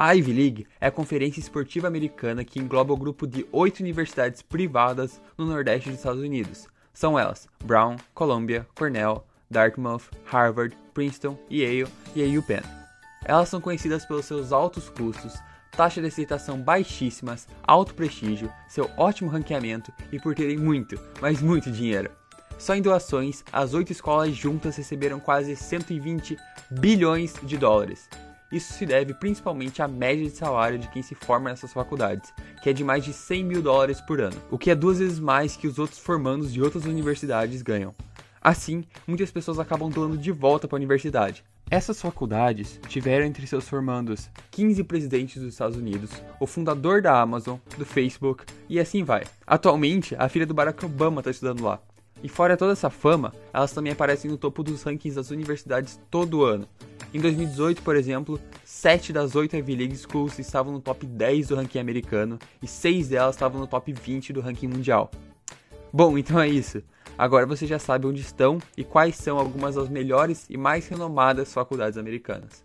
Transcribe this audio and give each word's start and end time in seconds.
A 0.00 0.12
Ivy 0.12 0.32
League 0.32 0.66
é 0.80 0.86
a 0.86 0.92
conferência 0.92 1.40
esportiva 1.40 1.88
americana 1.88 2.44
que 2.44 2.60
engloba 2.60 2.92
o 2.92 2.96
grupo 2.96 3.26
de 3.26 3.44
oito 3.50 3.80
universidades 3.80 4.42
privadas 4.42 5.20
no 5.36 5.44
Nordeste 5.44 5.88
dos 5.88 5.98
Estados 5.98 6.22
Unidos. 6.22 6.68
São 6.94 7.18
elas 7.18 7.48
Brown, 7.64 7.96
Columbia, 8.14 8.64
Cornell, 8.76 9.24
Dartmouth, 9.50 10.04
Harvard, 10.24 10.78
Princeton, 10.94 11.36
Yale 11.50 11.88
e 12.14 12.38
UPenn. 12.38 12.62
Elas 13.24 13.48
são 13.48 13.60
conhecidas 13.60 14.04
pelos 14.04 14.24
seus 14.24 14.52
altos 14.52 14.88
custos, 14.88 15.34
taxa 15.72 16.00
de 16.00 16.06
aceitação 16.06 16.60
baixíssimas, 16.60 17.48
alto 17.64 17.92
prestígio, 17.92 18.52
seu 18.68 18.88
ótimo 18.96 19.28
ranqueamento 19.28 19.92
e 20.12 20.20
por 20.20 20.32
terem 20.32 20.58
muito, 20.58 20.96
mas 21.20 21.42
muito 21.42 21.72
dinheiro. 21.72 22.12
Só 22.56 22.76
em 22.76 22.82
doações, 22.82 23.42
as 23.52 23.74
oito 23.74 23.90
escolas 23.90 24.32
juntas 24.32 24.76
receberam 24.76 25.18
quase 25.18 25.56
120 25.56 26.36
bilhões 26.70 27.34
de 27.42 27.58
dólares. 27.58 28.08
Isso 28.50 28.72
se 28.72 28.86
deve 28.86 29.12
principalmente 29.12 29.82
à 29.82 29.86
média 29.86 30.24
de 30.24 30.30
salário 30.30 30.78
de 30.78 30.88
quem 30.88 31.02
se 31.02 31.14
forma 31.14 31.50
nessas 31.50 31.72
faculdades, 31.72 32.32
que 32.62 32.70
é 32.70 32.72
de 32.72 32.82
mais 32.82 33.04
de 33.04 33.12
100 33.12 33.44
mil 33.44 33.60
dólares 33.60 34.00
por 34.00 34.20
ano, 34.20 34.36
o 34.50 34.56
que 34.56 34.70
é 34.70 34.74
duas 34.74 34.98
vezes 34.98 35.20
mais 35.20 35.54
que 35.54 35.66
os 35.66 35.78
outros 35.78 35.98
formandos 35.98 36.50
de 36.50 36.62
outras 36.62 36.86
universidades 36.86 37.60
ganham. 37.60 37.94
Assim, 38.40 38.84
muitas 39.06 39.30
pessoas 39.30 39.58
acabam 39.58 39.90
doando 39.90 40.16
de 40.16 40.32
volta 40.32 40.66
para 40.66 40.76
a 40.76 40.80
universidade. 40.80 41.44
Essas 41.70 42.00
faculdades 42.00 42.80
tiveram 42.88 43.26
entre 43.26 43.46
seus 43.46 43.68
formandos 43.68 44.30
15 44.52 44.82
presidentes 44.84 45.42
dos 45.42 45.52
Estados 45.52 45.76
Unidos, 45.76 46.10
o 46.40 46.46
fundador 46.46 47.02
da 47.02 47.20
Amazon, 47.20 47.58
do 47.76 47.84
Facebook 47.84 48.46
e 48.66 48.80
assim 48.80 49.04
vai. 49.04 49.24
Atualmente, 49.46 50.16
a 50.18 50.26
filha 50.30 50.46
do 50.46 50.54
Barack 50.54 50.82
Obama 50.86 51.20
está 51.20 51.30
estudando 51.30 51.62
lá. 51.62 51.78
E 52.22 52.28
fora 52.28 52.56
toda 52.56 52.72
essa 52.72 52.88
fama, 52.88 53.34
elas 53.52 53.72
também 53.72 53.92
aparecem 53.92 54.30
no 54.30 54.38
topo 54.38 54.62
dos 54.62 54.82
rankings 54.82 55.16
das 55.16 55.30
universidades 55.30 56.00
todo 56.10 56.42
ano, 56.42 56.66
em 57.12 57.20
2018, 57.20 57.82
por 57.82 57.96
exemplo, 57.96 58.38
7 58.64 59.12
das 59.12 59.34
8 59.34 59.56
Ivy 59.56 59.76
League 59.76 59.96
Schools 59.96 60.38
estavam 60.38 60.72
no 60.72 60.80
top 60.80 61.06
10 61.06 61.48
do 61.48 61.56
ranking 61.56 61.78
americano 61.78 62.38
e 62.62 62.66
6 62.66 63.08
delas 63.08 63.34
estavam 63.34 63.60
no 63.60 63.66
top 63.66 63.92
20 63.92 64.32
do 64.32 64.40
ranking 64.40 64.68
mundial. 64.68 65.10
Bom, 65.90 66.18
então 66.18 66.38
é 66.38 66.48
isso. 66.48 66.82
Agora 67.16 67.46
você 67.46 67.66
já 67.66 67.78
sabe 67.78 68.06
onde 68.06 68.20
estão 68.20 68.58
e 68.76 68.84
quais 68.84 69.16
são 69.16 69.38
algumas 69.38 69.74
das 69.74 69.88
melhores 69.88 70.46
e 70.50 70.56
mais 70.56 70.86
renomadas 70.86 71.52
faculdades 71.52 71.96
americanas. 71.98 72.62